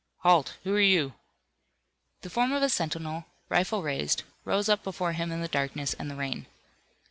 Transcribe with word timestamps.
"Halt! 0.23 0.57
Who 0.63 0.73
are 0.73 0.79
you?" 0.81 1.13
The 2.21 2.31
form 2.31 2.53
of 2.53 2.63
a 2.63 2.69
sentinel, 2.69 3.25
rifle 3.49 3.83
raised, 3.83 4.23
rose 4.45 4.67
up 4.67 4.83
before 4.83 5.11
him 5.13 5.31
in 5.31 5.41
the 5.43 5.47
darkness 5.47 5.93
and 5.93 6.09
the 6.09 6.15
rain. 6.15 6.47